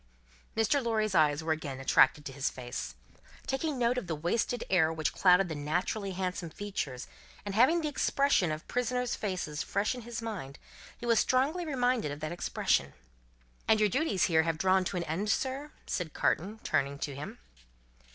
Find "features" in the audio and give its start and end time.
6.49-7.05